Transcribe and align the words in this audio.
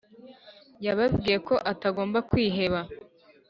yababwiye 0.85 1.37
ko 1.47 1.53
batagomba 1.65 2.19
kwiheba 2.29 2.79